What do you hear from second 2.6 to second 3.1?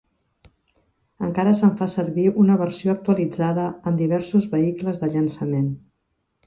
versió